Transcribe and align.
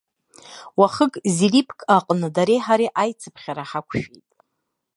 Уахык 0.79 1.13
зерибк 1.35 1.79
аҟны 1.97 2.27
дареи 2.35 2.61
ҳареи 2.65 2.95
аицыԥхьара 3.01 3.63
ҳақәшәеит. 3.69 4.27